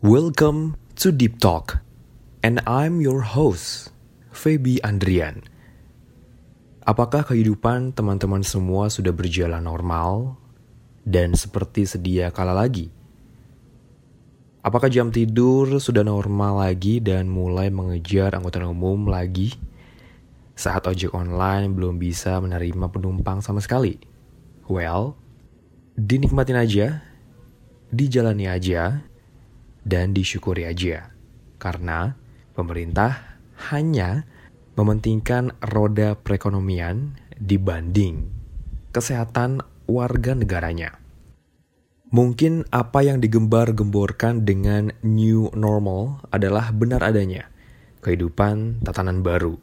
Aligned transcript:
Welcome 0.00 0.80
to 1.04 1.12
Deep 1.12 1.44
Talk, 1.44 1.84
and 2.40 2.64
I'm 2.64 3.04
your 3.04 3.20
host, 3.20 3.92
Feby 4.32 4.80
Andrian. 4.80 5.44
Apakah 6.88 7.20
kehidupan 7.20 7.92
teman-teman 7.92 8.40
semua 8.40 8.88
sudah 8.88 9.12
berjalan 9.12 9.60
normal 9.60 10.40
dan 11.04 11.36
seperti 11.36 11.84
sedia 11.84 12.32
kala 12.32 12.56
lagi? 12.56 12.88
Apakah 14.64 14.88
jam 14.88 15.12
tidur 15.12 15.68
sudah 15.76 16.00
normal 16.00 16.64
lagi 16.64 17.04
dan 17.04 17.28
mulai 17.28 17.68
mengejar 17.68 18.32
angkutan 18.32 18.72
umum 18.72 19.04
lagi? 19.04 19.52
Saat 20.56 20.88
ojek 20.88 21.12
online 21.12 21.76
belum 21.76 22.00
bisa 22.00 22.40
menerima 22.40 22.88
penumpang 22.88 23.44
sama 23.44 23.60
sekali. 23.60 24.00
Well, 24.64 25.12
dinikmatin 25.92 26.56
aja, 26.56 27.04
dijalani 27.92 28.48
aja, 28.48 29.09
dan 29.84 30.12
disyukuri 30.12 30.66
aja. 30.68 31.12
Karena 31.60 32.16
pemerintah 32.56 33.38
hanya 33.70 34.24
mementingkan 34.74 35.52
roda 35.60 36.16
perekonomian 36.16 37.20
dibanding 37.36 38.28
kesehatan 38.90 39.62
warga 39.86 40.34
negaranya. 40.34 40.98
Mungkin 42.10 42.66
apa 42.74 43.06
yang 43.06 43.22
digembar-gemborkan 43.22 44.42
dengan 44.42 44.90
new 45.06 45.46
normal 45.54 46.26
adalah 46.34 46.74
benar 46.74 47.06
adanya. 47.06 47.46
Kehidupan 48.02 48.82
tatanan 48.82 49.22
baru. 49.22 49.54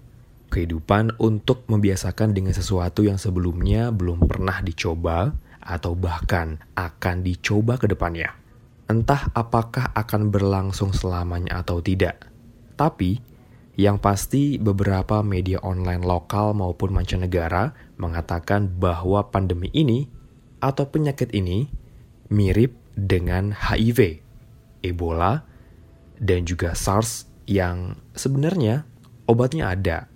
Kehidupan 0.48 1.20
untuk 1.20 1.68
membiasakan 1.68 2.32
dengan 2.32 2.56
sesuatu 2.56 3.04
yang 3.04 3.20
sebelumnya 3.20 3.92
belum 3.92 4.24
pernah 4.32 4.64
dicoba 4.64 5.36
atau 5.60 5.92
bahkan 5.92 6.64
akan 6.80 7.28
dicoba 7.28 7.76
ke 7.76 7.92
depannya. 7.92 8.32
Entah 8.88 9.28
apakah 9.36 9.92
akan 9.92 10.32
berlangsung 10.32 10.96
selamanya 10.96 11.60
atau 11.60 11.84
tidak. 11.84 12.32
Tapi, 12.80 13.20
yang 13.76 14.00
pasti 14.00 14.56
beberapa 14.58 15.20
media 15.22 15.60
online 15.62 16.02
lokal 16.02 16.56
maupun 16.56 16.96
mancanegara 16.96 17.76
mengatakan 18.00 18.72
bahwa 18.80 19.28
pandemi 19.28 19.70
ini 19.76 20.08
atau 20.64 20.90
penyakit 20.90 21.36
ini 21.36 21.70
mirip 22.32 22.74
dengan 22.98 23.54
HIV, 23.54 24.24
Ebola, 24.82 25.46
dan 26.18 26.48
juga 26.50 26.74
SARS 26.74 27.30
yang 27.46 28.00
sebenarnya 28.18 28.88
obatnya 29.30 29.76
ada 29.76 30.10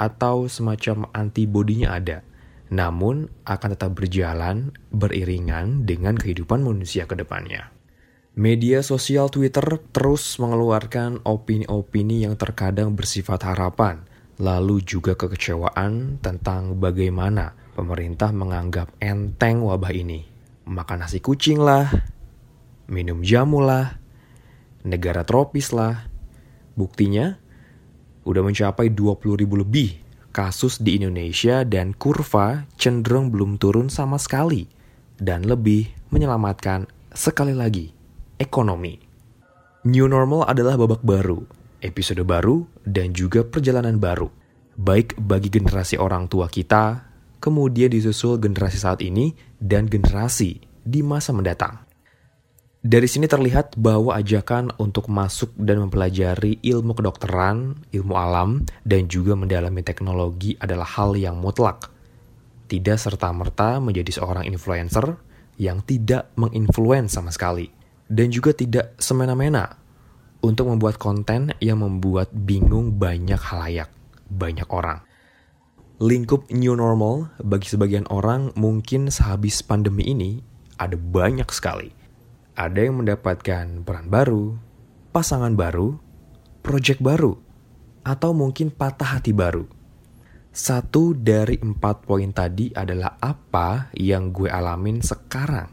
atau 0.00 0.48
semacam 0.48 1.10
antibodinya 1.12 1.92
ada, 1.98 2.24
namun 2.72 3.28
akan 3.44 3.68
tetap 3.76 3.92
berjalan 3.92 4.72
beriringan 4.88 5.84
dengan 5.84 6.16
kehidupan 6.16 6.64
manusia 6.64 7.04
ke 7.04 7.18
depannya. 7.18 7.81
Media 8.32 8.80
sosial 8.80 9.28
Twitter 9.28 9.76
terus 9.92 10.40
mengeluarkan 10.40 11.20
opini-opini 11.20 12.24
yang 12.24 12.32
terkadang 12.40 12.96
bersifat 12.96 13.44
harapan, 13.44 14.08
lalu 14.40 14.80
juga 14.80 15.12
kekecewaan 15.12 16.16
tentang 16.24 16.80
bagaimana 16.80 17.52
pemerintah 17.76 18.32
menganggap 18.32 18.88
enteng 19.04 19.60
wabah 19.60 19.92
ini. 19.92 20.24
Makan 20.64 21.04
nasi 21.04 21.20
kucing 21.20 21.60
lah, 21.60 21.92
minum 22.88 23.20
jamu 23.20 23.60
lah, 23.60 24.00
negara 24.80 25.28
tropis 25.28 25.68
lah. 25.76 26.08
Buktinya, 26.72 27.36
udah 28.24 28.40
mencapai 28.48 28.96
20 28.96 29.44
ribu 29.44 29.60
lebih 29.60 30.00
kasus 30.32 30.80
di 30.80 30.96
Indonesia 30.96 31.68
dan 31.68 31.92
kurva 31.92 32.64
cenderung 32.80 33.28
belum 33.28 33.60
turun 33.60 33.92
sama 33.92 34.16
sekali 34.16 34.72
dan 35.20 35.44
lebih 35.44 35.92
menyelamatkan 36.08 36.88
sekali 37.12 37.52
lagi 37.52 38.00
ekonomi. 38.42 38.98
New 39.86 40.10
normal 40.10 40.50
adalah 40.50 40.74
babak 40.74 41.06
baru, 41.06 41.46
episode 41.78 42.26
baru, 42.26 42.66
dan 42.82 43.14
juga 43.14 43.46
perjalanan 43.46 44.02
baru. 44.02 44.26
Baik 44.74 45.14
bagi 45.14 45.46
generasi 45.46 45.94
orang 45.94 46.26
tua 46.26 46.50
kita, 46.50 47.06
kemudian 47.38 47.94
disusul 47.94 48.42
generasi 48.42 48.78
saat 48.82 48.98
ini, 48.98 49.30
dan 49.62 49.86
generasi 49.86 50.58
di 50.82 51.06
masa 51.06 51.30
mendatang. 51.30 51.86
Dari 52.82 53.06
sini 53.06 53.30
terlihat 53.30 53.78
bahwa 53.78 54.18
ajakan 54.18 54.74
untuk 54.82 55.06
masuk 55.06 55.54
dan 55.54 55.86
mempelajari 55.86 56.58
ilmu 56.66 56.98
kedokteran, 56.98 57.78
ilmu 57.94 58.14
alam, 58.18 58.66
dan 58.82 59.06
juga 59.06 59.38
mendalami 59.38 59.86
teknologi 59.86 60.58
adalah 60.58 60.98
hal 60.98 61.14
yang 61.14 61.38
mutlak. 61.38 61.94
Tidak 62.66 62.98
serta-merta 62.98 63.78
menjadi 63.78 64.18
seorang 64.18 64.50
influencer 64.50 65.14
yang 65.62 65.78
tidak 65.86 66.34
menginfluence 66.34 67.14
sama 67.14 67.30
sekali 67.30 67.81
dan 68.12 68.28
juga 68.28 68.52
tidak 68.52 68.92
semena-mena 69.00 69.80
untuk 70.44 70.68
membuat 70.68 71.00
konten 71.00 71.56
yang 71.64 71.80
membuat 71.80 72.28
bingung 72.36 73.00
banyak 73.00 73.40
halayak, 73.40 73.88
banyak 74.28 74.68
orang. 74.68 75.00
Lingkup 76.02 76.52
new 76.52 76.76
normal 76.76 77.32
bagi 77.40 77.72
sebagian 77.72 78.04
orang 78.12 78.52
mungkin 78.52 79.08
sehabis 79.08 79.64
pandemi 79.64 80.12
ini 80.12 80.44
ada 80.76 80.98
banyak 80.98 81.48
sekali. 81.48 81.88
Ada 82.52 82.84
yang 82.84 83.00
mendapatkan 83.00 83.80
peran 83.80 84.12
baru, 84.12 84.60
pasangan 85.14 85.56
baru, 85.56 85.96
project 86.60 87.00
baru, 87.00 87.32
atau 88.04 88.36
mungkin 88.36 88.68
patah 88.68 89.16
hati 89.16 89.32
baru. 89.32 89.64
Satu 90.52 91.16
dari 91.16 91.56
empat 91.56 92.04
poin 92.04 92.28
tadi 92.28 92.76
adalah 92.76 93.16
apa 93.24 93.88
yang 93.96 94.36
gue 94.36 94.52
alamin 94.52 95.00
sekarang. 95.00 95.72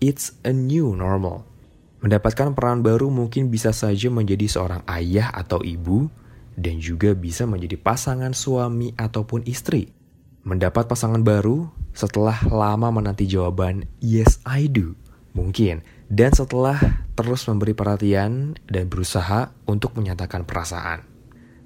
It's 0.00 0.40
a 0.40 0.56
new 0.56 0.96
normal 0.96 1.55
Mendapatkan 2.06 2.54
peran 2.54 2.86
baru 2.86 3.10
mungkin 3.10 3.50
bisa 3.50 3.74
saja 3.74 4.06
menjadi 4.14 4.46
seorang 4.46 4.86
ayah 4.86 5.26
atau 5.34 5.58
ibu, 5.66 6.06
dan 6.54 6.78
juga 6.78 7.18
bisa 7.18 7.50
menjadi 7.50 7.74
pasangan 7.82 8.30
suami 8.30 8.94
ataupun 8.94 9.42
istri. 9.42 9.90
Mendapat 10.46 10.86
pasangan 10.86 11.26
baru 11.26 11.66
setelah 11.90 12.38
lama 12.46 12.94
menanti 12.94 13.26
jawaban 13.26 13.90
"Yes, 13.98 14.38
I 14.46 14.70
do", 14.70 14.94
mungkin, 15.34 15.82
dan 16.06 16.30
setelah 16.30 16.78
terus 17.18 17.42
memberi 17.50 17.74
perhatian 17.74 18.54
dan 18.70 18.86
berusaha 18.86 19.50
untuk 19.66 19.98
menyatakan 19.98 20.46
perasaan. 20.46 21.02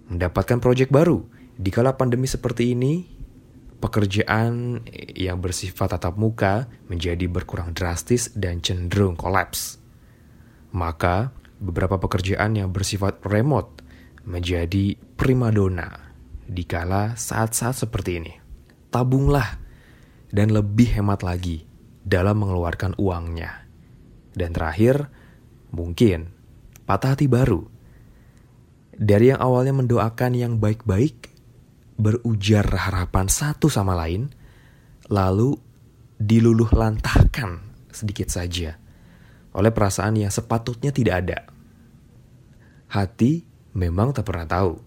Mendapatkan 0.09 0.57
proyek 0.57 0.89
baru 0.89 1.21
di 1.53 1.69
kala 1.69 2.01
pandemi 2.01 2.25
seperti 2.25 2.73
ini, 2.73 3.05
pekerjaan 3.77 4.81
yang 5.13 5.37
bersifat 5.45 6.01
tatap 6.01 6.17
muka 6.17 6.65
menjadi 6.89 7.29
berkurang 7.29 7.77
drastis 7.77 8.33
dan 8.33 8.65
cenderung 8.65 9.21
kolaps 9.21 9.80
maka 10.71 11.35
beberapa 11.61 12.01
pekerjaan 12.01 12.57
yang 12.57 12.71
bersifat 12.73 13.21
remote 13.27 13.85
menjadi 14.25 14.97
primadona 15.19 16.13
di 16.47 16.65
kala 16.67 17.15
saat-saat 17.15 17.87
seperti 17.87 18.11
ini. 18.19 18.35
Tabunglah 18.91 19.61
dan 20.35 20.51
lebih 20.51 20.99
hemat 20.99 21.23
lagi 21.23 21.63
dalam 22.03 22.43
mengeluarkan 22.43 22.99
uangnya. 22.99 23.67
Dan 24.35 24.55
terakhir, 24.55 25.11
mungkin 25.71 26.31
patah 26.87 27.15
hati 27.15 27.31
baru. 27.31 27.63
Dari 29.01 29.33
yang 29.33 29.41
awalnya 29.41 29.75
mendoakan 29.75 30.33
yang 30.35 30.53
baik-baik, 30.59 31.31
berujar 31.97 32.67
harapan 32.67 33.27
satu 33.31 33.71
sama 33.71 33.97
lain, 33.97 34.29
lalu 35.09 35.57
diluluh 36.21 36.69
lantahkan 36.69 37.65
sedikit 37.91 38.29
saja 38.29 38.77
oleh 39.55 39.73
perasaan 39.75 40.19
yang 40.19 40.33
sepatutnya 40.33 40.95
tidak 40.95 41.15
ada. 41.27 41.39
Hati 42.91 43.47
memang 43.75 44.11
tak 44.11 44.27
pernah 44.27 44.47
tahu, 44.47 44.83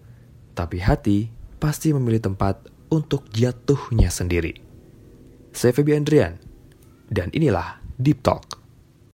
tapi 0.52 0.80
hati 0.80 1.32
pasti 1.56 1.90
memilih 1.96 2.20
tempat 2.20 2.60
untuk 2.92 3.26
jatuhnya 3.32 4.12
sendiri. 4.12 4.60
Saya 5.54 5.72
Febi 5.72 5.96
Andrian, 5.96 6.36
dan 7.08 7.32
inilah 7.32 7.80
Deep 7.96 8.20
Talk. 8.20 8.53